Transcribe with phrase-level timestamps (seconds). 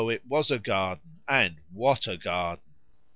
[0.09, 2.63] it was a garden, and what a garden!